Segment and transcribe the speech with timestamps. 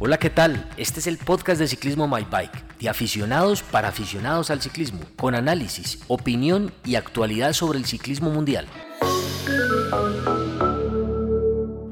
[0.00, 0.64] Hola, ¿qué tal?
[0.76, 5.34] Este es el podcast de Ciclismo My Bike, de aficionados para aficionados al ciclismo, con
[5.34, 8.68] análisis, opinión y actualidad sobre el ciclismo mundial.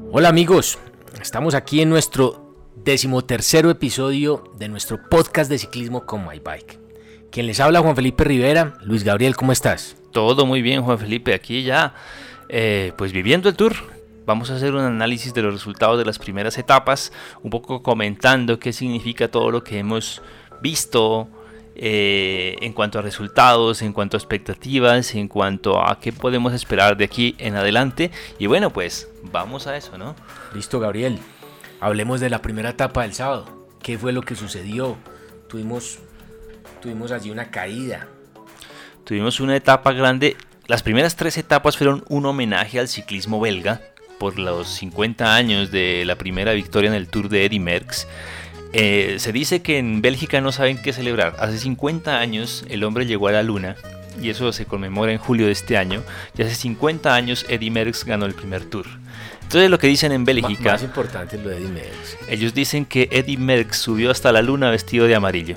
[0.09, 0.79] Hola amigos,
[1.21, 6.79] estamos aquí en nuestro decimotercero episodio de nuestro podcast de ciclismo con My Bike.
[7.29, 9.97] Quien les habla Juan Felipe Rivera, Luis Gabriel, ¿cómo estás?
[10.13, 11.93] Todo muy bien Juan Felipe, aquí ya
[12.47, 13.75] eh, pues viviendo el tour,
[14.27, 17.13] Vamos a hacer un análisis de los resultados de las primeras etapas,
[17.43, 20.21] un poco comentando qué significa todo lo que hemos
[20.61, 21.29] visto
[21.77, 26.97] eh, en cuanto a resultados, en cuanto a expectativas, en cuanto a qué podemos esperar
[26.97, 28.11] de aquí en adelante.
[28.37, 30.13] Y bueno, pues vamos a eso, ¿no?
[30.53, 31.19] Listo, Gabriel.
[31.79, 33.45] Hablemos de la primera etapa del sábado.
[33.81, 34.97] ¿Qué fue lo que sucedió?
[35.47, 35.99] Tuvimos,
[36.81, 38.09] tuvimos allí una caída.
[39.05, 40.35] Tuvimos una etapa grande.
[40.65, 46.03] Las primeras tres etapas fueron un homenaje al ciclismo belga por los 50 años de
[46.05, 48.07] la primera victoria en el Tour de Eddy Merckx.
[48.73, 51.35] Eh, se dice que en Bélgica no saben qué celebrar.
[51.39, 53.75] Hace 50 años el hombre llegó a la luna
[54.21, 56.03] y eso se conmemora en julio de este año.
[56.37, 58.87] Y hace 50 años Eddy Merckx ganó el primer Tour.
[59.43, 60.73] Entonces lo que dicen en Bélgica...
[60.73, 62.17] Más importante lo de Eddy Merckx.
[62.27, 65.55] Ellos dicen que Eddy Merckx subió hasta la luna vestido de amarillo.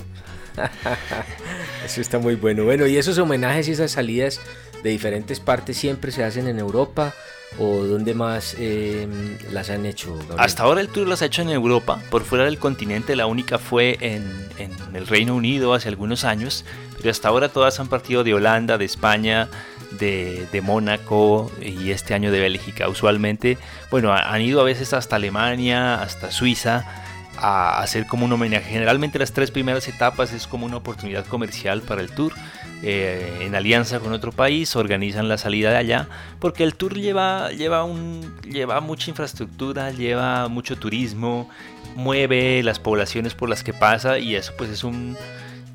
[1.85, 2.65] eso está muy bueno.
[2.65, 4.41] Bueno, y esos homenajes y esas salidas
[4.83, 7.13] de diferentes partes siempre se hacen en Europa
[7.59, 10.19] o dónde más em, las han hecho?
[10.39, 13.59] Hasta ahora el tour las ha hecho en Europa, por fuera del continente la única
[13.59, 14.49] fue en,
[14.95, 16.65] el Reino Unido hace algunos años,
[16.97, 19.49] pero hasta ahora todas han partido de Holanda, de España,
[19.93, 22.89] de, de Mónaco y este año de Bélgica.
[22.89, 23.59] Usualmente,
[23.91, 26.85] bueno, han ido a veces hasta Alemania, hasta Suiza
[27.41, 28.71] a hacer como un homenaje.
[28.71, 32.33] Generalmente las tres primeras etapas es como una oportunidad comercial para el tour.
[32.83, 36.09] Eh, en alianza con otro país organizan la salida de allá
[36.39, 41.51] porque el tour lleva, lleva, un, lleva mucha infraestructura, lleva mucho turismo,
[41.95, 45.17] mueve las poblaciones por las que pasa y eso pues es un...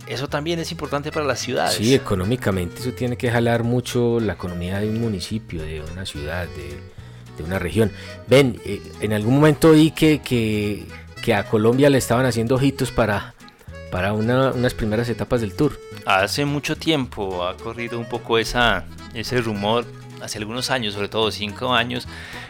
[0.08, 1.76] Eso también es importante para las ciudades.
[1.76, 6.48] Sí, económicamente eso tiene que jalar mucho la economía de un municipio, de una ciudad,
[6.48, 7.92] de, una región.
[8.28, 10.22] Ven, eh, en algún momento vi que
[11.26, 13.34] que a Colombia le estaban haciendo ojitos para,
[13.92, 15.80] para unas primeras etapas del tour.
[16.06, 19.86] Hace mucho tiempo ha corrido un poco esa, ese rumor,
[20.22, 22.08] hace algunos años, sobre todo cinco años,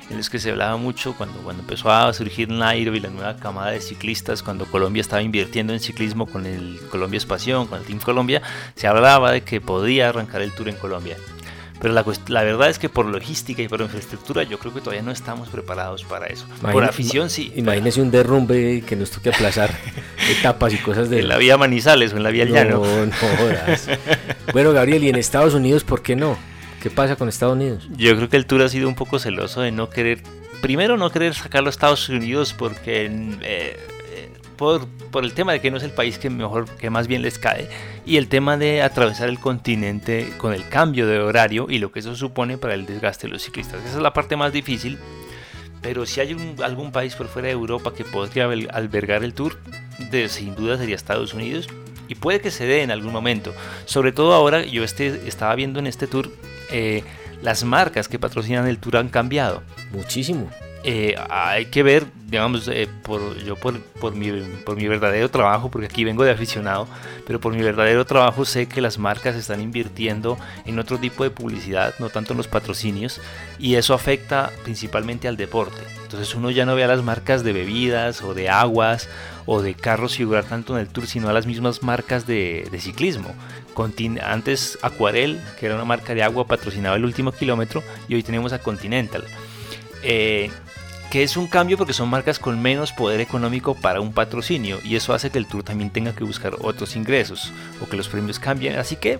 [0.09, 3.37] en los que se hablaba mucho cuando, cuando empezó a surgir Nairo y la nueva
[3.37, 7.85] camada de ciclistas, cuando Colombia estaba invirtiendo en ciclismo con el Colombia Espación, con el
[7.85, 8.41] Team Colombia,
[8.75, 11.17] se hablaba de que podía arrancar el tour en Colombia.
[11.81, 15.01] Pero la, la, verdad es que por logística y por infraestructura yo creo que todavía
[15.01, 16.47] no estamos preparados para eso.
[16.61, 17.51] por afición sí.
[17.55, 19.75] Imagínese un derrumbe que nos toque aplazar
[20.29, 21.19] etapas y cosas de...
[21.19, 22.79] En la vía Manizales o en la vía Llano.
[22.79, 23.11] No, no
[24.53, 26.37] bueno, Gabriel, ¿y en Estados Unidos por qué no?
[26.81, 27.87] ¿Qué pasa con Estados Unidos?
[27.97, 30.21] Yo creo que el Tour ha sido un poco celoso de no querer...
[30.61, 33.09] Primero no querer sacarlo a Estados Unidos porque...
[33.41, 33.77] Eh,
[34.57, 37.21] por, por, el tema de que no es el país que mejor, que más bien
[37.21, 37.69] les cae,
[38.05, 41.99] y el tema de atravesar el continente con el cambio de horario y lo que
[41.99, 43.83] eso supone para el desgaste de los ciclistas.
[43.83, 44.97] Esa es la parte más difícil,
[45.81, 49.57] pero si hay algún país por fuera de Europa que podría albergar el tour,
[50.11, 51.67] de, sin duda sería Estados Unidos,
[52.07, 53.53] y puede que se dé en algún momento.
[53.85, 56.31] Sobre todo ahora, yo este, estaba viendo en este tour,
[56.71, 57.03] eh,
[57.41, 59.63] las marcas que patrocinan el tour han cambiado.
[59.91, 60.49] Muchísimo.
[60.87, 64.29] Eh, hay que ver, digamos, eh, por, yo por, por, mi,
[64.63, 66.87] por mi verdadero trabajo, porque aquí vengo de aficionado,
[67.25, 71.31] pero por mi verdadero trabajo sé que las marcas están invirtiendo en otro tipo de
[71.31, 73.19] publicidad, no tanto en los patrocinios,
[73.57, 75.81] y eso afecta principalmente al deporte.
[76.03, 79.09] Entonces uno ya no ve a las marcas de bebidas o de aguas
[79.47, 82.79] o de carros figurar tanto en el tour, sino a las mismas marcas de, de
[82.79, 83.33] ciclismo.
[84.21, 88.53] Antes Aquarel, que era una marca de agua, patrocinaba el último kilómetro, y hoy tenemos
[88.53, 89.23] a Continental.
[90.03, 90.51] Eh,
[91.15, 94.97] que es un cambio porque son marcas con menos poder económico para un patrocinio y
[94.97, 98.37] eso hace que el tour también tenga que buscar otros ingresos o que los premios
[98.37, 98.77] cambien.
[98.77, 99.19] Así que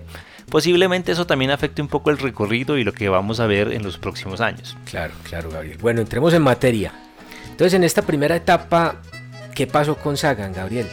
[0.49, 3.81] posiblemente eso también afecte un poco el recorrido y lo que vamos a ver en
[3.81, 4.75] los próximos años.
[4.83, 5.77] Claro, claro, Gabriel.
[5.81, 6.91] Bueno, entremos en materia.
[7.49, 8.97] Entonces, en esta primera etapa,
[9.53, 10.87] ¿qué pasó con Sagan, Gabriel?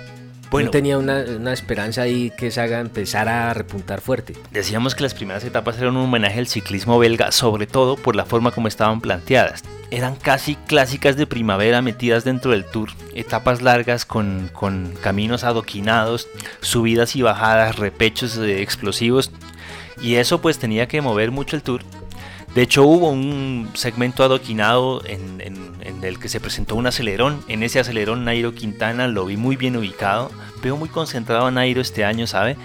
[0.52, 4.34] Bueno, tenía una, una, esperanza ahí que Sagan empezara a repuntar fuerte.
[4.52, 8.24] Decíamos que las primeras etapas eran un homenaje al ciclismo belga, sobre todo por la
[8.24, 12.88] forma como estaban planteadas eran casi clásicas de primavera metidas dentro del tour.
[13.14, 16.28] Etapas largas con, con caminos adoquinados,
[16.62, 19.30] subidas y bajadas, repechos de explosivos.
[20.00, 21.82] Y eso pues tenía que mover mucho el tour.
[22.54, 27.44] De hecho hubo un segmento adoquinado en, en, el que se presentó un acelerón.
[27.48, 30.30] En ese acelerón Nairo Quintana lo vi muy bien ubicado.
[30.62, 32.56] Veo muy concentrado a Nairo este año, ¿sabe?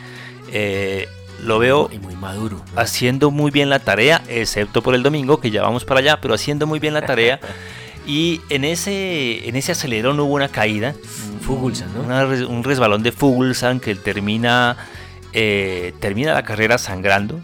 [0.54, 1.10] Eh,
[1.44, 5.62] lo veo muy maduro, haciendo muy bien la tarea, excepto por el domingo, que ya
[5.62, 7.40] vamos para allá, pero haciendo muy bien la tarea.
[8.08, 10.96] y en ese, en ese acelerón hubo una caída.
[11.42, 12.48] Fugulsan, ¿no?
[12.50, 14.78] un resbalón de Fugulsan que termina,
[15.34, 17.40] eh, termina la carrera sangrando,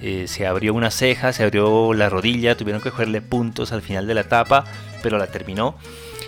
[0.00, 4.06] eh, se abrió una ceja, se abrió la rodilla, tuvieron que cogerle puntos al final
[4.06, 4.64] de la etapa,
[5.02, 5.76] pero la terminó.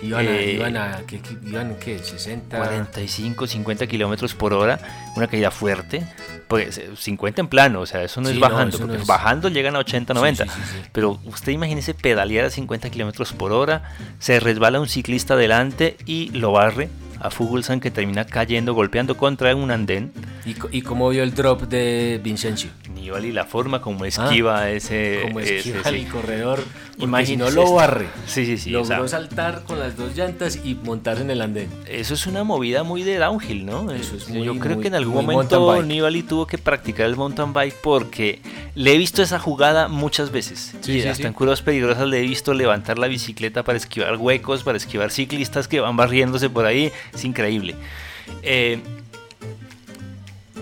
[0.01, 1.97] Iban a, eh, iban a ¿qué, iban, ¿qué?
[1.99, 2.55] 60...
[2.55, 4.79] 45, 50 kilómetros por hora,
[5.15, 6.07] una caída fuerte.
[6.47, 10.13] Pues 50 en plano, o sea, eso no es bajando, porque bajando llegan a 80,
[10.13, 10.45] 90.
[10.93, 13.83] pero usted imagínese pedalear a 50 kilómetros por hora,
[14.19, 16.89] se resbala un ciclista adelante y lo barre
[17.19, 20.13] a Fuglsang que termina cayendo, golpeando contra un andén.
[20.45, 22.69] ¿Y, y cómo vio el drop de Vincencio?
[23.15, 26.63] y la forma como esquiva ah, ese, como esquiva el corredor.
[26.99, 28.07] Imagino lo barre.
[28.25, 28.69] Sí, sí, sí.
[28.71, 31.69] Logró saltar con las dos llantas y montar en el andén.
[31.87, 33.91] Eso es una movida muy de downhill, ¿no?
[33.91, 37.75] Eso es Yo creo que en algún momento Nibali tuvo que practicar el mountain bike
[37.83, 38.41] porque
[38.73, 40.73] le he visto esa jugada muchas veces.
[40.81, 44.63] Sí, y hasta en curvas peligrosas le he visto levantar la bicicleta para esquivar huecos,
[44.63, 46.91] para esquivar ciclistas que van barriéndose por ahí.
[47.13, 47.75] Es increíble.
[48.41, 48.81] Eh,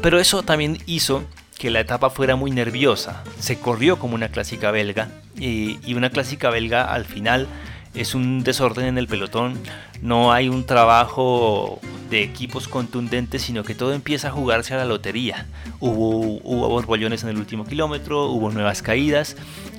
[0.02, 1.24] pero eso también hizo
[1.58, 3.24] que la etapa fuera muy nerviosa.
[3.40, 7.48] Se corrió como una clásica belga y, una clásica belga al final
[7.94, 9.58] es un desorden en el pelotón,
[10.02, 11.80] no hay un trabajo
[12.10, 15.46] de equipos contundentes, sino que todo empieza a jugarse a la lotería.
[15.80, 19.38] Hubo, hubo borbollones en el último kilómetro, hubo nuevas caídas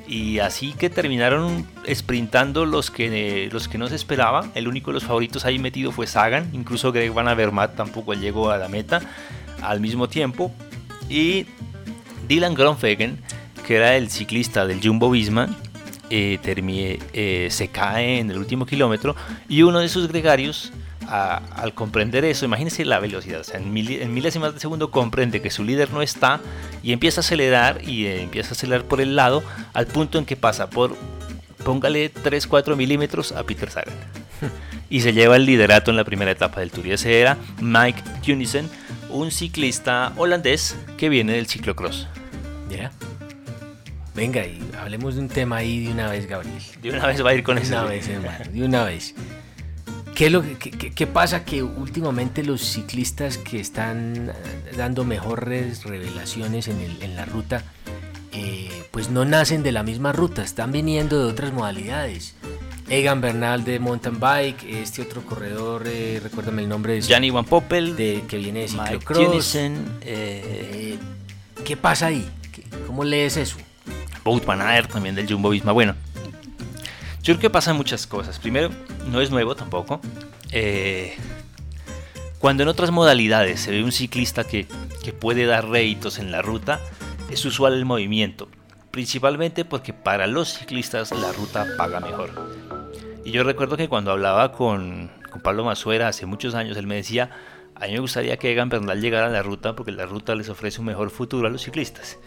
[0.09, 4.51] y así que terminaron sprintando los que, los que no se esperaban.
[4.55, 8.51] El único de los favoritos ahí metido fue Sagan, incluso Greg Van Avermaet tampoco llegó
[8.51, 9.01] a la meta
[9.63, 10.53] al mismo tiempo.
[11.09, 11.47] Y
[12.29, 13.19] Dylan Gronfegen,
[13.67, 15.49] que era el ciclista del Jumbo Visma,
[16.09, 16.39] eh,
[17.13, 19.17] eh, se cae en el último kilómetro
[19.49, 20.73] y uno de sus gregarios,
[21.09, 25.63] al comprender eso, imagínense la velocidad, o sea, en, milésimas de segundo comprende que su
[25.63, 26.41] líder no está
[26.83, 29.43] y empieza a acelerar y eh, empieza a acelerar por el lado
[29.73, 30.97] al punto en que pasa por,
[31.65, 33.95] póngale 3-4 milímetros a Peter Sagan.
[34.91, 36.87] y se lleva el liderato en la primera etapa del Tour.
[36.87, 38.69] Y ese era Mike Tunisen,
[39.11, 42.07] un ciclista holandés que viene del ciclocross.
[42.71, 42.91] Ya.
[44.17, 46.63] Venga, y hablemos de un tema ahí de una vez, Gabriel.
[46.81, 47.75] De una vez va a ir con eso.
[47.75, 49.15] De una vez, hermano, de una vez.
[50.15, 51.45] ¿Qué, lo, qué, pasa?
[51.45, 54.33] Que últimamente los ciclistas que están
[54.75, 57.63] dando mejores revelaciones en, el, en la ruta,
[58.33, 62.35] eh, pues no nacen de la misma ruta, están viniendo de otras modalidades.
[62.89, 67.45] Egan Bernal de mountain bike, este otro corredor, eh, recuérdame el nombre, es Gianni Van
[67.45, 69.57] Poppel, de, que viene de ciclocross.
[69.57, 70.99] Eh, eh,
[71.65, 72.27] ¿Qué pasa ahí?
[72.87, 73.57] ¿Cómo lees eso?
[74.27, 75.73] Boat Aert también del Jumbo Visma.
[75.73, 75.95] Bueno,
[77.23, 78.39] yo creo que pasan muchas cosas.
[78.39, 78.71] Primero,
[79.11, 80.01] no es nuevo tampoco.
[80.53, 81.17] Eh,
[82.39, 84.67] cuando en otras modalidades se ve un ciclista que,
[85.03, 86.81] que puede dar réditos en la ruta,
[87.31, 88.49] es usual el movimiento
[88.97, 92.31] principalmente porque para los ciclistas la ruta paga mejor.
[93.27, 96.95] Y yo recuerdo que cuando hablaba con, con Pablo Masuera hace muchos años, él me
[96.95, 97.29] decía,
[97.75, 100.49] a mí me gustaría que Egan Bernal llegara a la ruta porque la ruta les
[100.49, 102.19] ofrece un mejor futuro a los ciclistas.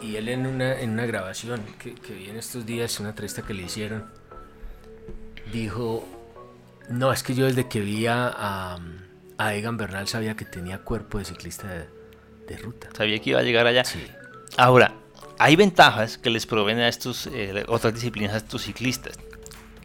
[0.00, 3.42] Y, él en una, en una grabación que, que vi en estos días, una entrevista
[3.42, 4.10] que le hicieron,
[5.52, 6.06] dijo,
[6.88, 8.78] no, es que yo desde que vi a,
[9.38, 11.88] a, Egan Bernal sabía que tenía cuerpo de ciclista de,
[12.46, 12.88] de ruta.
[12.96, 13.84] Sabía que iba a llegar allá.
[13.84, 14.04] Sí.
[14.56, 14.94] Ahora,
[15.38, 19.18] hay ventajas que les proveen a estos, eh, otras disciplinas a estos ciclistas.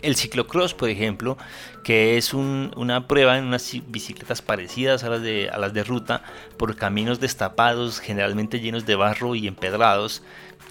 [0.02, 1.38] El ciclocross, por ejemplo,
[1.84, 6.24] que es una prueba en unas bicicletas parecidas a las, de, a las de ruta,
[6.58, 10.24] por caminos destapados, generalmente llenos de barro y empedrados,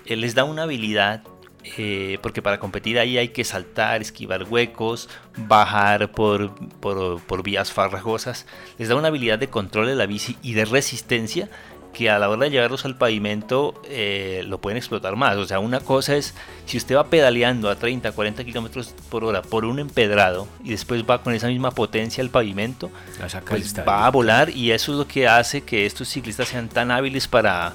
[0.04, 1.22] eh, les da una habilidad
[1.76, 7.72] eh, porque para competir ahí hay que saltar, esquivar huecos, bajar por, por, por, vías
[7.72, 8.46] farragosas.
[8.78, 11.50] Les da una habilidad de control de la bici y de resistencia
[11.96, 15.38] que a la hora de llevarlos al pavimento eh, lo pueden explotar más.
[15.38, 16.34] O sea, una cosa es
[16.66, 21.04] si usted va pedaleando a 30, 40 kilómetros por hora por un empedrado y después
[21.08, 22.90] va con esa misma potencia al pavimento,
[23.48, 26.90] pues va a volar y eso es lo que hace que estos ciclistas sean tan
[26.90, 27.72] hábiles para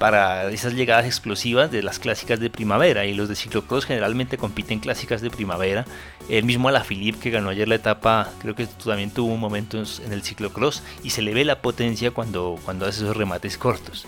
[0.00, 4.80] para esas llegadas explosivas de las clásicas de primavera y los de ciclocross generalmente compiten
[4.80, 5.84] clásicas de primavera.
[6.30, 10.12] El mismo Alaphilippe que ganó ayer la etapa, creo que también tuvo un momento en
[10.14, 14.06] el ciclocross y se le ve la potencia cuando, cuando hace esos remates cortos.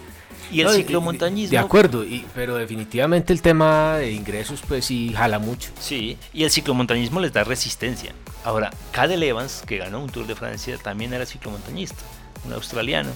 [0.50, 1.50] Y el ciclomontañismo.
[1.50, 5.72] De acuerdo, y, pero definitivamente el tema de ingresos, pues sí, jala mucho.
[5.78, 8.14] Sí, y el ciclomontañismo les da resistencia.
[8.44, 12.02] Ahora, Cadel Evans, que ganó un Tour de Francia, también era ciclomontañista,
[12.46, 13.10] un australiano.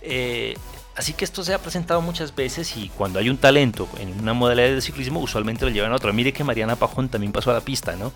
[0.00, 0.54] Eh,
[1.00, 4.34] así que esto se ha presentado muchas veces y cuando hay un talento en una
[4.34, 6.12] modalidad de ciclismo, usualmente lo llevan a otra.
[6.12, 8.12] Mire que Mariana Pajón también pasó a la pista, ¿no?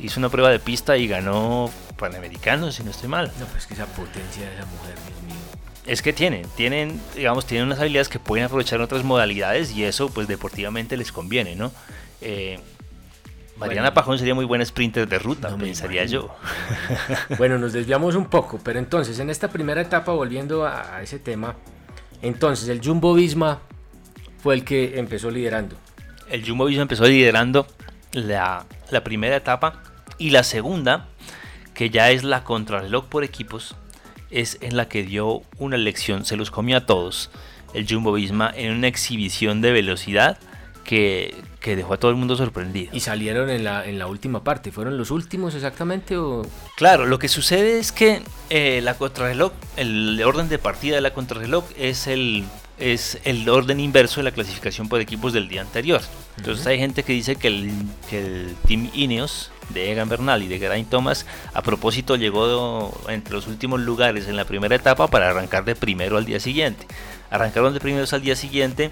[0.00, 3.30] Hizo una prueba de pista y ganó Panamericanos, si no estoy mal.
[3.38, 5.36] No, pues que esa potencia de esa mujer, Dios mío.
[5.86, 9.84] Es que tienen, tienen, digamos, tienen unas habilidades que pueden aprovechar en otras modalidades y
[9.84, 11.70] eso, pues deportivamente les conviene, ¿no?
[12.20, 12.58] Eh,
[13.56, 16.34] Mariana Pajón sería muy buena sprinter de ruta, pensaría yo.
[17.38, 21.54] bueno, nos desviamos un poco, pero entonces en esta primera etapa, volviendo a, ese tema,
[22.24, 23.60] entonces el Jumbo Visma
[24.42, 25.76] fue el que empezó liderando.
[26.30, 27.66] El Jumbo Visma empezó liderando
[28.12, 28.66] la,
[29.04, 29.82] primera etapa
[30.18, 31.08] y la segunda,
[31.74, 33.76] que ya es la contrarreloj por equipos,
[34.30, 37.30] es en la que dio una lección, se los comió a todos
[37.74, 40.38] el Jumbo Visma en una exhibición de velocidad
[40.84, 42.94] que, dejó a todo el mundo sorprendido.
[42.94, 46.16] Y salieron en la, en la última parte, ¿fueron los últimos exactamente?
[46.16, 46.46] O...
[46.76, 51.14] Claro, lo que sucede es que eh, la contrarreloj, el orden de partida de la
[51.14, 52.44] contrarreloj es el,
[52.78, 56.02] es el orden inverso de la clasificación por equipos del día anterior.
[56.36, 57.72] Entonces hay gente que dice que el,
[58.10, 61.24] que el Team Ineos de Egan Bernal y de Geraint Thomas
[61.54, 66.18] a propósito llegó entre los últimos lugares en la primera etapa para arrancar de primero
[66.18, 66.86] al día siguiente.
[67.30, 68.90] Arrancaron de primeros al día siguiente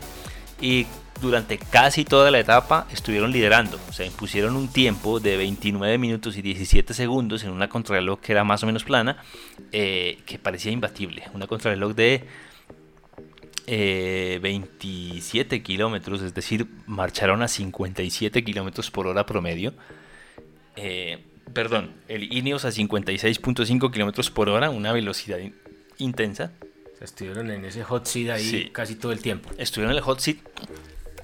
[0.63, 0.87] y
[1.21, 3.79] durante casi toda la etapa estuvieron liderando.
[3.89, 8.33] O sea, impusieron un tiempo de 29 minutos y 17 segundos en una contrarreloj que
[8.33, 9.23] era más o menos plana,
[9.73, 11.25] eh, que parecía imbatible.
[11.35, 12.25] Una contrarreloj de
[13.67, 19.75] 27 eh, kilómetros, es decir, marcharon a 57 kilómetros por hora promedio.
[20.77, 25.39] Eh, perdón, el Ineos a 56.5 kilómetros por hora, una velocidad
[25.99, 26.53] intensa.
[27.03, 29.51] Estuvieron en ese hot seat ahí casi todo el tiempo.
[29.59, 30.39] Estuvieron en el hot seat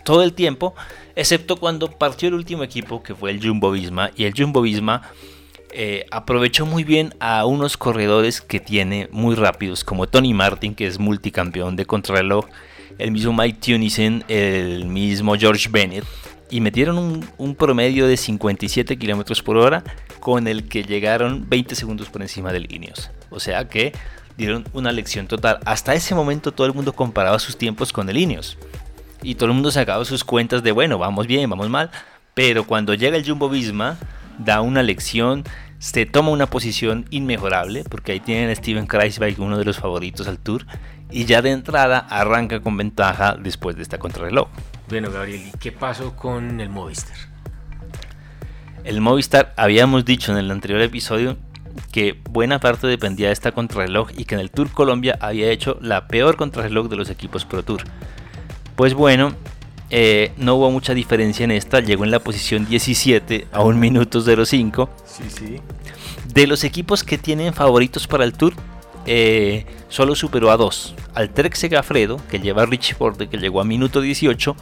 [0.05, 0.75] todo el tiempo,
[1.17, 5.03] excepto cuando partió el último equipo, que fue el Jumbo Visma, y el Jumbo Visma
[5.71, 10.87] eh, aprovechó muy bien a unos corredores que tiene muy rápidos, como Tony Martin, que
[10.87, 12.47] es multicampeón de contrarreloj,
[12.97, 16.05] el mismo Mike Tunisen, el mismo George Bennett,
[16.51, 19.85] y metieron un, un promedio de 57 kilómetros por hora,
[20.21, 23.11] con el que llegaron 20 segundos por encima del Ineos.
[23.29, 23.93] O sea que
[24.39, 25.59] dieron una lección total.
[25.67, 28.57] Hasta ese momento todo el mundo comparaba sus tiempos con el Ineos
[29.21, 31.91] y todo el mundo sacaba sus cuentas de, bueno, vamos bien, vamos mal,
[32.35, 33.99] pero cuando llega el Jumbo Visma,
[34.39, 35.43] da una lección,
[35.81, 40.29] se toma una posición inmejorable, porque ahí tienen a Steven Kreisberg, uno de los favoritos
[40.29, 40.65] al Tour,
[41.11, 44.49] y ya de entrada arranca con ventaja después de esta contrarreloj.
[44.89, 47.17] Bueno, Gabriel, ¿y qué pasó con el Movistar?
[48.85, 51.37] El Movistar, habíamos dicho en el anterior episodio
[51.93, 55.79] que buena parte dependía de esta contrarreloj y que en el Tour Colombia había hecho
[55.81, 57.83] la peor contrarreloj de los equipos Pro Tour.
[58.77, 59.35] Pues bueno,
[59.91, 64.21] eh, no hubo mucha diferencia en esta, llegó en la posición 17 a 1 minuto
[64.21, 64.91] 05.
[65.05, 65.57] Sí, sí.
[66.33, 68.55] De los equipos que tienen favoritos para el Tour,
[69.07, 70.95] eh, solo superó a dos.
[71.15, 74.55] Al Trek Segafredo, que lleva a Richie Porte, que llegó a minuto 18,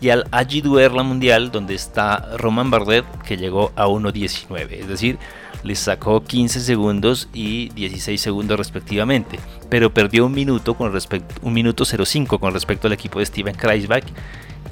[0.00, 4.72] y al Agi la Mundial, donde está Roman Bardet, que llegó a 1.19.
[4.72, 5.18] Es decir,
[5.64, 9.40] les sacó 15 segundos y 16 segundos respectivamente,
[9.70, 13.54] pero perdió un minuto con respecto un minuto 05 con respecto al equipo de Steven
[13.54, 14.04] Kreisbach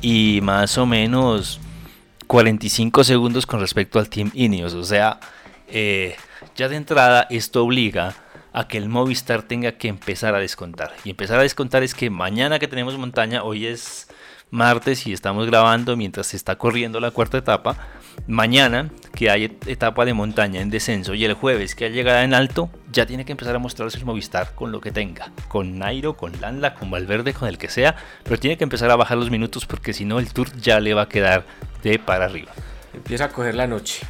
[0.02, 1.60] y más o menos
[2.26, 5.18] 45 segundos con respecto al Team Ineos, o sea,
[5.68, 6.16] eh,
[6.54, 8.14] ya de entrada esto obliga
[8.52, 10.92] a que el Movistar tenga que empezar a descontar.
[11.04, 14.08] Y empezar a descontar es que mañana que tenemos montaña, hoy es
[14.50, 17.76] martes y estamos grabando mientras se está corriendo la cuarta etapa,
[18.26, 22.34] mañana que hay etapa de montaña en descenso y el jueves que hay llegada en
[22.34, 26.16] alto, ya tiene que empezar a mostrarse el Movistar con lo que tenga, con Nairo,
[26.16, 29.30] con Landa, con Valverde, con el que sea, pero tiene que empezar a bajar los
[29.30, 31.46] minutos porque si no el Tour ya le va a quedar
[31.82, 32.52] de para arriba.
[32.94, 34.06] Empieza a coger la noche.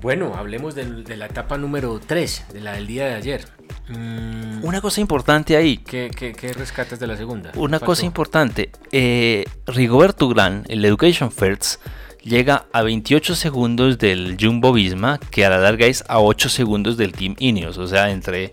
[0.00, 3.44] Bueno, hablemos de, la etapa número 3, de la del día de ayer.
[3.88, 4.64] Mm.
[4.64, 5.76] Una cosa importante ahí.
[5.76, 6.10] ¿Qué,
[6.56, 7.52] rescatas de la segunda?
[7.56, 8.70] Una cosa importante.
[8.92, 11.82] Eh, Rigoberto Gran, el Education First,
[12.22, 16.96] llega a 28 segundos del Jumbo Visma, que a la larga es a 8 segundos
[16.96, 17.78] del Team Ineos.
[17.78, 18.52] O sea, entre.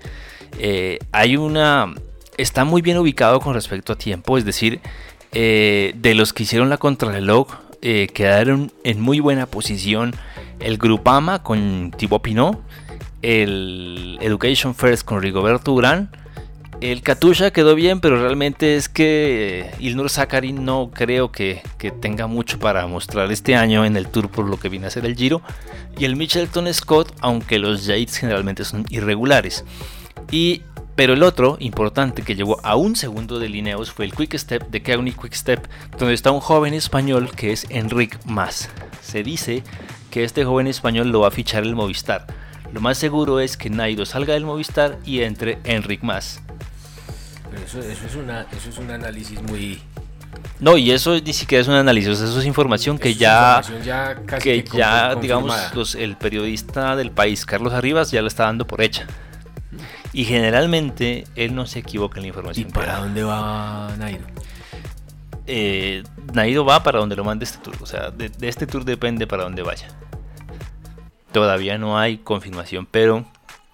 [0.60, 1.94] Eh, hay una.
[2.38, 4.80] Está muy bien ubicado con respecto a tiempo, es decir,
[5.32, 7.48] eh, de los que hicieron la contrarreloj,
[7.82, 10.14] eh, quedaron en muy buena posición
[10.60, 12.60] el Grupama con Thibaut Pinot,
[13.24, 16.12] el Education First con Rigoberto Urán
[16.82, 21.64] el Katusha quedó bien, pero realmente es que eh, Ilnur Zakarin no creo que,
[22.02, 25.06] tenga mucho para mostrar este año en el Tour por lo que viene a ser
[25.06, 25.42] el Giro.
[25.98, 29.66] Y el Michelton Scott, aunque los Yates generalmente son irregulares.
[30.32, 30.62] Y
[30.96, 34.70] Pero el otro importante que llegó a un segundo de Lineos fue el Quick Step
[34.70, 35.68] de Kearney Quick Step,
[35.98, 38.70] donde está un joven español que es Enric Mas.
[39.02, 39.64] Se dice
[40.10, 42.26] que este joven español lo va a fichar el Movistar.
[42.74, 46.42] Lo más seguro es que Nairo salga del Movistar y entre Enric Mas.
[47.50, 49.80] Pero eso, es una, eso es un análisis muy,
[50.60, 53.62] no, y eso ni siquiera es un análisis, eso es información que ya,
[54.42, 59.06] que, ya digamos, el periodista del país, Carlos Arribas, ya lo está dando por hecha.
[60.14, 62.70] Y generalmente él no se equivoca en la información.
[62.70, 64.26] ¿Y para dónde va Nairo?
[65.46, 67.76] Eh, Nairo va para donde lo mande este tour.
[67.82, 69.90] O sea, de, este tour depende para dónde vaya.
[71.32, 73.26] Todavía no hay confirmación, pero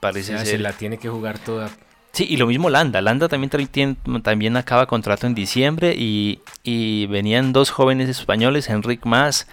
[0.01, 0.47] parece ser.
[0.47, 1.69] Se la tiene que jugar toda.
[2.13, 3.01] Sí, y lo mismo Landa.
[3.01, 9.47] Landa también, también acaba contrato en diciembre y, y venían dos jóvenes españoles, Enric Mas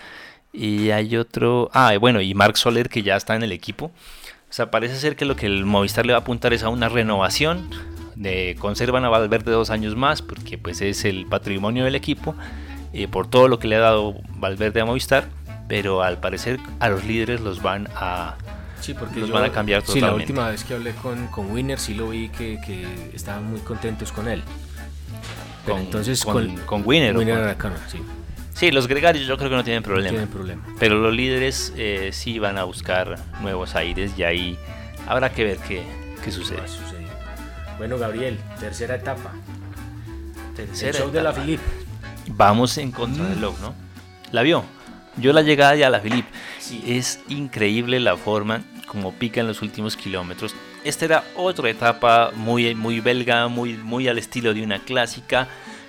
[0.53, 1.71] y hay otro.
[1.73, 3.87] Ah, bueno, y Marc Soler que ya está en el equipo.
[3.87, 6.69] O sea, parece ser que lo que el Movistar le va a apuntar es a
[6.69, 7.71] una renovación.
[8.15, 12.35] De, conservan a Valverde dos años más porque pues es el patrimonio del equipo
[12.93, 15.29] eh, por todo lo que le ha dado Valverde a Movistar.
[15.69, 18.37] Pero al parecer a los líderes los van a,
[18.81, 19.93] Sí, porque los van a cambiar totalmente.
[19.93, 23.45] Sí, la última vez que hablé con, con Winner sí lo vi que, que estaban
[23.45, 24.43] muy contentos con él.
[25.65, 27.17] Pero con, entonces con, con, Winner.
[27.17, 27.57] Winner
[27.89, 27.99] sí.
[28.55, 30.11] Sí, los gregarios yo creo que no tienen problema.
[30.11, 30.63] Tienen problema.
[30.79, 34.59] Pero los líderes eh, sí van a buscar nuevos aires y ahí
[35.07, 35.83] habrá que ver qué,
[36.23, 36.61] qué sucede.
[37.79, 39.33] Bueno, Gabriel, tercera etapa.
[40.55, 41.61] Tercera El show de la Philip.
[42.29, 43.75] Vamos en contra del log, ¿no?
[44.33, 44.63] ¿La vio?
[45.17, 46.27] Yo la llegada ya a la Philip.
[46.87, 50.55] Es increíble la forma como pica en los últimos kilómetros.
[50.85, 55.49] Esta era otra etapa muy, muy belga, muy, muy al estilo de una clásica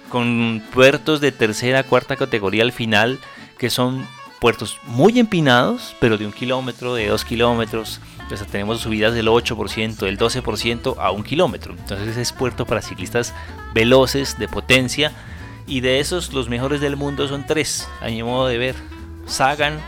[0.09, 3.19] con puertos de tercera, cuarta categoría al final,
[3.57, 4.05] que son
[4.41, 8.01] puertos muy empinados, pero de un kilómetro, de dos kilómetros.
[8.19, 11.73] Entonces tenemos subidas del 8%, del 12% a un kilómetro.
[11.77, 13.33] Entonces es puerto para ciclistas
[13.73, 15.11] veloces, de potencia.
[15.67, 18.75] Y de esos, los mejores del mundo son tres, a mi modo de ver.
[19.25, 19.79] Sagan,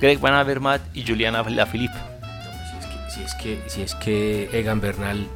[0.00, 1.96] Greg Van Avermaet y Juliana Lafilippe.
[3.08, 5.26] Si es que, si es que Egan Bernal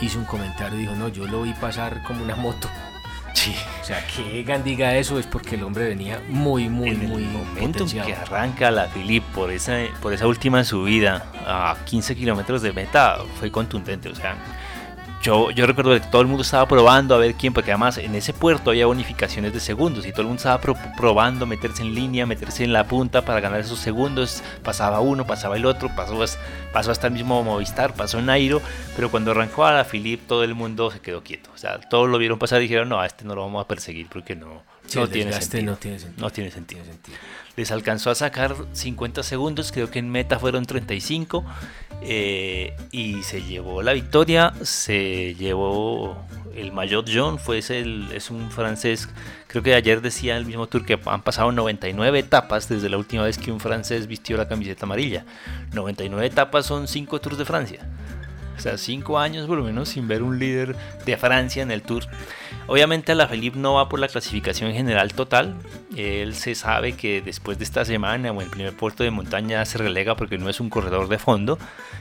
[0.00, 2.68] hizo un comentario y dijo, no, yo lo vi pasar como una moto.
[3.34, 3.54] Sí.
[3.80, 7.22] O sea, que Egan diga eso es porque el hombre venía muy, muy, en muy
[7.22, 12.16] el momento en que arranca la Philip por esa, por esa última subida a 15
[12.16, 14.08] kilómetros de meta fue contundente.
[14.08, 14.36] O sea,
[15.28, 18.14] yo, yo recuerdo que todo el mundo estaba probando a ver quién, porque además en
[18.14, 20.58] ese puerto había bonificaciones de segundos y todo el mundo estaba
[20.96, 24.42] probando meterse en línea, meterse en la punta para ganar esos segundos.
[24.64, 26.18] Pasaba uno, pasaba el otro, pasó,
[26.72, 28.62] pasó hasta el mismo Movistar, pasó Nairo,
[28.96, 31.50] pero cuando arrancó a la Philip todo el mundo se quedó quieto.
[31.54, 33.68] O sea, todos lo vieron pasar y dijeron, no, a este no lo vamos a
[33.68, 34.62] perseguir porque no,
[34.94, 35.72] no, tiene sentido.
[35.72, 36.20] no tiene sentido.
[36.20, 36.82] No tiene sentido.
[37.56, 41.44] Les alcanzó a sacar 50 segundos, creo que en meta fueron 35
[42.02, 46.24] eh, y se llevó la victoria, se llevó
[46.54, 49.08] el mayor John, fue el, es un francés,
[49.48, 53.24] creo que ayer decía el mismo tour que han pasado 99 etapas desde la última
[53.24, 55.24] vez que un francés vistió la camiseta amarilla.
[55.72, 57.80] 99 etapas son 5 tours de Francia.
[58.56, 61.82] O sea, 5 años por lo menos sin ver un líder de Francia en el
[61.82, 62.04] tour.
[62.68, 65.56] Obviamente la Felipe no va por la clasificación general total.
[65.96, 69.78] Él se sabe que después de esta semana o el primer puerto de montaña se
[69.78, 71.58] relega porque no es un corredor de fondo.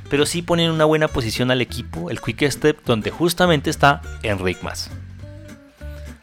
[0.10, 4.01] Pero sí pone en una buena posición al equipo, el Quick Step, donde justamente está
[4.23, 4.91] Enric Mas.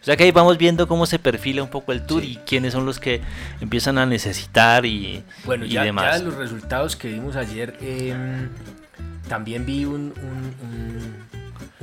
[0.03, 2.75] O sea que ahí vamos viendo cómo se perfila un poco el tour y quiénes
[2.75, 3.23] son los que
[3.63, 6.19] empiezan a necesitar y, bueno, y ya, demás.
[6.19, 8.51] Ya los resultados que vimos ayer, em,
[9.27, 11.34] también vi un un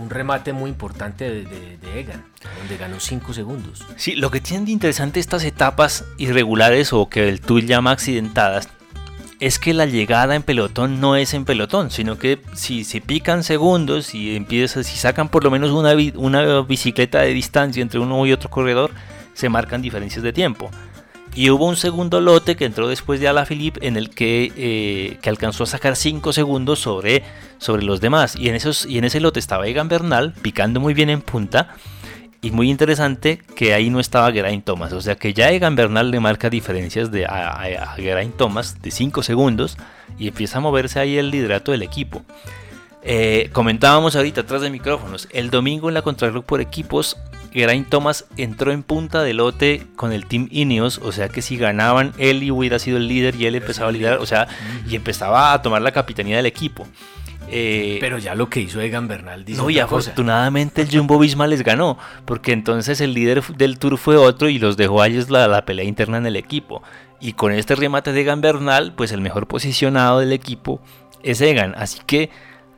[0.10, 2.24] remate muy importante de, Egan,
[2.60, 3.86] donde ganó 5 segundos.
[3.98, 8.70] Sí, lo que tienen de interesante estas etapas irregulares o que el Tour llama accidentadas
[9.40, 13.44] es que la llegada en pelotón no es en pelotón, sino que si se pican
[13.44, 18.24] segundos y empiezan, si sacan por lo menos una, una bicicleta de distancia entre uno
[18.28, 18.92] y otro corredor,
[19.34, 20.70] se marcan diferencias de tiempo.
[21.34, 25.30] Y hubo un segundo lote que entró después de Alaphilippe en el que, eh, que
[25.30, 27.24] alcanzó a sacar 5 segundos sobre,
[27.58, 28.36] sobre los demás.
[28.36, 31.70] Y en, esos, y en ese lote estaba Egan Bernal picando muy bien en punta.
[32.42, 34.92] Y muy interesante que ahí no estaba Geraint Thomas.
[34.92, 38.92] O sea que ya Egan Bernal le marca diferencias de, a, a, Geraint Thomas de
[38.92, 39.78] 5 segundos.
[40.20, 42.26] Y empieza a moverse ahí el liderato del equipo.
[43.04, 45.28] Eh, comentábamos ahorita atrás de micrófonos.
[45.32, 47.18] El domingo en la contrarreloj por equipos
[47.52, 51.58] Geraint Thomas entró en punta de lote con el Team Ineos, o sea que si
[51.58, 54.48] ganaban él hubiera sido el líder y él empezaba a liderar, o sea,
[54.88, 56.88] y empezaba a tomar la capitanía del equipo.
[57.54, 61.48] Eh, Pero ya lo que hizo Egan Bernal dice No, y afortunadamente el Jumbo Visma
[61.48, 65.30] les ganó, porque entonces el líder del Tour fue otro y los dejó a ellos
[65.30, 66.82] la, la pelea interna en el equipo.
[67.20, 70.80] Y con este remate de Egan Bernal, pues el mejor posicionado del equipo
[71.24, 71.76] es Egan.
[71.78, 72.30] Así que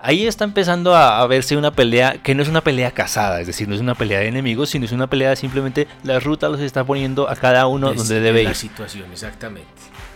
[0.04, 3.68] ahí está empezando a, verse una pelea que no es una pelea casada, es decir,
[3.68, 6.60] no es una pelea de enemigos, sino es una pelea de simplemente la ruta los
[6.60, 8.50] está poniendo a cada uno donde debe ir.
[8.50, 9.70] La situación, exactamente.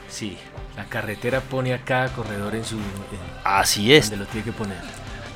[0.09, 0.37] Sí,
[0.75, 2.77] la carretera pone a cada corredor en su.
[3.43, 4.09] Así es.
[4.09, 4.77] Donde lo tiene que poner.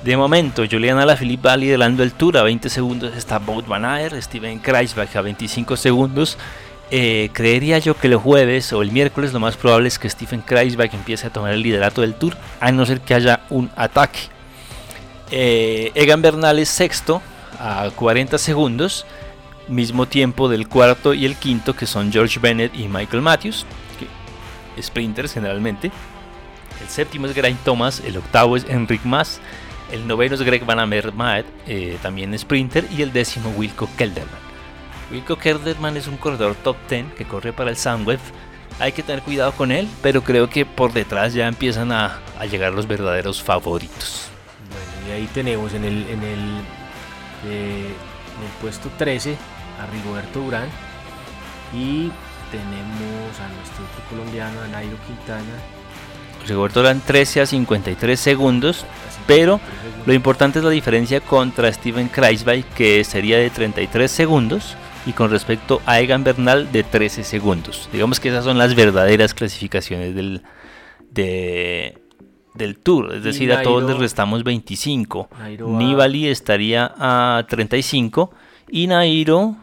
[0.04, 3.16] De momento, Julian Alaphilippe va liderando el Tour a 20 segundos.
[3.16, 6.38] Está Bout Van Aert, Steven Kreisbach a 25 segundos.
[6.90, 10.42] Eh, creería yo que el jueves o el miércoles lo más probable es que Stephen
[10.42, 14.20] Kreisbach empiece a tomar el liderato del Tour, a no ser que haya un ataque.
[15.32, 17.22] Eh, Egan Bernal es sexto
[17.58, 19.06] a 40 segundos,
[19.70, 23.66] mismo tiempo del cuarto y el quinto que son George Bennett y Michael Matthews,
[23.98, 25.90] que sprinters generalmente.
[26.82, 29.40] El séptimo es Geraint Thomas, el octavo es Enric Mas,
[29.92, 34.52] el noveno es Greg Van Avermaet, eh, también sprinter, y el décimo Wilco Kelderman.
[35.12, 38.20] Wilco Kelderman es un corredor top 10 que corre para el Sunweb.
[38.80, 42.74] Hay que tener cuidado con él, pero creo que por detrás ya empiezan a llegar
[42.74, 44.31] los verdaderos favoritos.
[45.12, 46.62] Y ahí tenemos en el, en el,
[47.46, 49.36] eh, en el puesto 13
[49.82, 50.70] a Rigoberto Urán
[51.74, 52.10] y
[52.50, 55.44] tenemos a nuestro otro colombiano, a Nairo Quintana.
[56.48, 58.86] Rigoberto Urán 13 a 53 segundos,
[59.28, 59.60] pero
[60.06, 65.30] lo importante es la diferencia contra Steven Kreisbach que sería de 33 segundos y con
[65.30, 67.90] respecto a Egan Bernal de 13 segundos.
[67.92, 70.42] Digamos que esas son las verdaderas clasificaciones del,
[72.54, 75.30] del Tour, es decir, a todos les restamos 25.
[75.68, 78.32] Nibali estaría a 35
[78.70, 79.56] y Nairo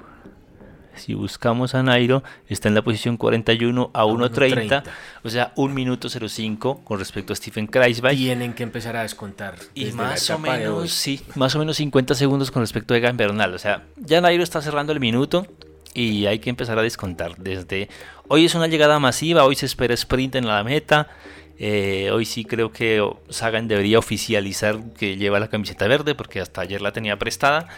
[0.99, 4.83] si buscamos a Nairo, está en la posición 41 a 1.30,
[5.23, 8.17] o sea, 1 minuto 05 con respecto a Stephen Kreisbach.
[8.17, 9.55] Tienen que empezar a descontar.
[9.75, 13.55] Y más o menos, sí, más o menos 50 segundos con respecto a Egan Bernal.
[13.55, 15.47] O sea, ya Nairo está cerrando el minuto
[15.95, 17.37] y hay que empezar a descontar.
[17.37, 17.89] Desde
[18.29, 21.09] hoy es una llegada masiva, hoy se espera sprint en la meta.
[21.59, 26.61] Eh, hoy sí creo que Sagan debería oficializar que lleva la camiseta verde porque hasta
[26.61, 27.69] ayer la tenía prestada.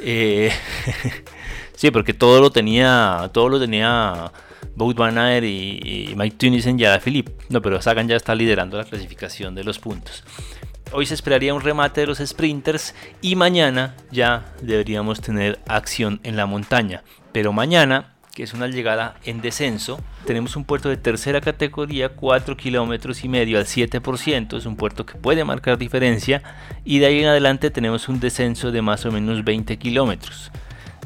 [0.00, 0.52] Eh,
[1.82, 4.30] Sí, porque todo lo tenía, todo lo tenía
[4.76, 7.28] Bout Van y, Mike Tunisen y Philip.
[7.48, 10.22] No, pero Sagan ya está liderando la clasificación de los puntos.
[10.92, 16.36] Hoy se esperaría un remate de los sprinters y mañana ya deberíamos tener acción en
[16.36, 17.02] la montaña.
[17.32, 22.56] Pero mañana, que es una llegada en descenso, tenemos un puerto de tercera categoría, 4
[22.56, 26.42] kilómetros y medio al 7%, es un puerto que puede marcar diferencia
[26.84, 30.50] y de ahí en adelante tenemos un descenso de más o menos 20 kilómetros.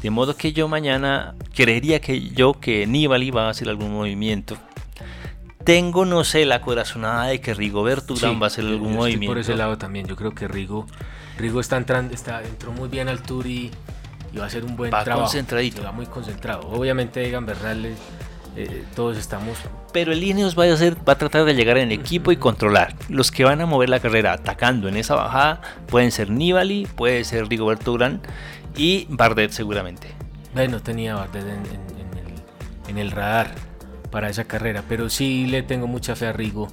[0.01, 4.57] De modo que yo mañana creería que yo que Nibali va a hacer algún movimiento.
[5.65, 9.33] Tengo, no sé, la corazonada de que Rigoberto Urán va a hacer algún movimiento.
[9.33, 10.87] Por ese lado también, yo creo que Rigo,
[11.39, 13.73] Rigo está entrando, está, entró muy bien al tour y,
[14.39, 15.25] va a hacer un buen va trabajo.
[15.25, 15.83] concentradito.
[15.83, 16.69] Va muy concentrado.
[16.69, 17.95] Obviamente Egan Bernal,
[18.57, 19.59] eh, todos estamos...
[19.93, 22.95] Pero el Ineos va a, hacer, va a tratar de llegar en equipo y controlar.
[23.09, 27.25] Los que van a mover la carrera atacando en esa bajada pueden ser Nibali, puede
[27.25, 28.21] ser Rigoberto Urán
[28.77, 30.09] y Bardet seguramente.
[30.55, 31.45] Bueno, tenía Bardet
[32.89, 33.55] en, el, radar
[34.11, 36.69] para esa carrera, pero sí le tengo mucha fe a Rigo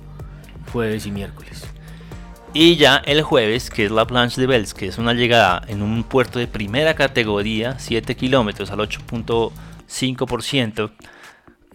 [0.72, 1.66] jueves y miércoles.
[2.56, 5.82] Y ya el jueves, que es la Planche de Bells, que es una llegada en
[5.82, 10.92] un puerto de primera categoría, 7 kilómetros al 8.5%.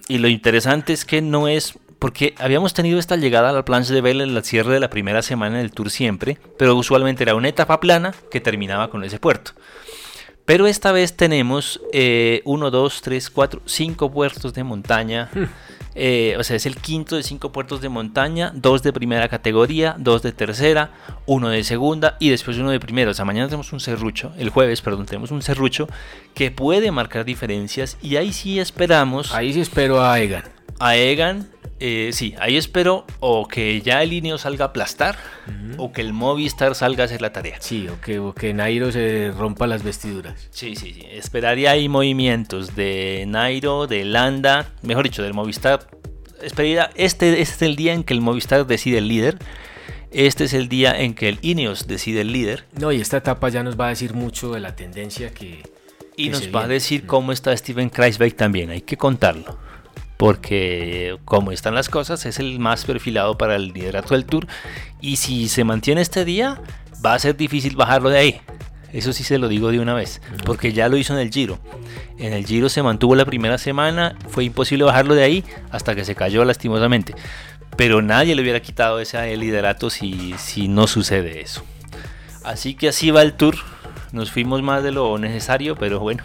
[0.07, 3.93] Y lo interesante es que no es porque habíamos tenido esta llegada a la Planche
[3.93, 7.35] de Bells en la cierre de la primera semana del Tour siempre, pero usualmente era
[7.35, 9.55] una etapa plana que terminaba con ese puerto.
[10.45, 15.29] Pero esta vez tenemos 1, 2, 3, 4, 5 puertos de montaña.
[16.01, 19.97] Eh, o sea, es el quinto de cinco puertos de montaña, dos de primera categoría,
[19.99, 20.93] dos de tercera,
[21.27, 23.11] uno de segunda y después uno de primera.
[23.11, 25.89] O sea, mañana tenemos un serrucho, el jueves, perdón, tenemos un serrucho
[26.35, 29.35] que puede marcar diferencias y ahí sí esperamos.
[29.35, 30.45] Ahí sí espero a Egan.
[30.79, 31.49] A Egan
[31.81, 35.17] eh, sí, ahí espero o que ya el Ineo salga a aplastar
[35.77, 37.59] o que el Movistar salga a hacer la tarea.
[37.61, 40.49] Sí, o que, o que Nairo se rompa las vestiduras.
[40.51, 41.03] Sí, sí, sí.
[41.11, 45.87] Esperaría ahí movimientos de Nairo, de Landa, mejor dicho, del Movistar.
[46.43, 49.39] Esperaría, este, este es el día en que el Movistar decide el líder.
[50.11, 52.65] Este es el día en que el Ineos decide el líder.
[52.73, 55.63] No, y esta etapa ya nos va a decir mucho de la tendencia que.
[56.17, 59.68] Y nos va a decir cómo está Steven Kreisbeck también, hay que contarlo
[60.19, 64.47] porque como están las cosas es el más perfilado para el liderato del tour
[65.01, 66.61] y si se mantiene este día
[67.05, 68.41] va a ser difícil bajarlo de ahí.
[68.93, 71.59] Eso sí se lo digo de una vez, porque ya lo hizo en el Giro.
[72.19, 76.05] En el Giro se mantuvo la primera semana, fue imposible bajarlo de ahí hasta que
[76.05, 77.15] se cayó lastimosamente.
[77.77, 81.63] Pero nadie le hubiera quitado ese liderato si, si no sucede eso.
[82.45, 83.57] Así que así va el tour.
[84.11, 86.25] Nos fuimos más de lo necesario, pero bueno,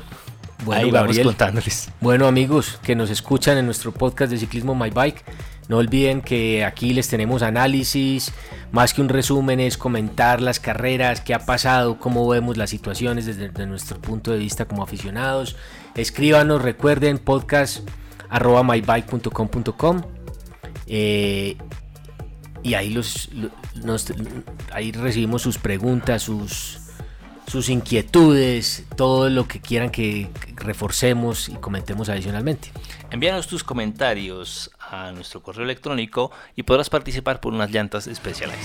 [0.65, 1.89] bueno, Ahí vamos contándoles.
[2.01, 5.23] Bueno, amigos que nos escuchan en nuestro podcast de ciclismo My Bike,
[5.69, 8.33] No olviden que aquí les tenemos análisis,
[8.71, 13.25] más que un resumen es comentar las carreras, qué ha pasado, cómo vemos las situaciones
[13.25, 15.55] desde, nuestro punto de vista como aficionados.
[15.95, 17.87] Escríbanos, recuerden podcast
[18.29, 20.01] arroba mybike.com.com
[20.87, 21.57] eh,
[22.63, 23.29] y ahí, los,
[24.71, 26.82] ahí recibimos sus preguntas, sus,
[27.47, 32.71] sus inquietudes, todo lo que quieran que reforcemos y comentemos adicionalmente.
[33.11, 38.57] Envíanos tus comentarios a nuestro correo electrónico y podrás participar por unas llantas especiales.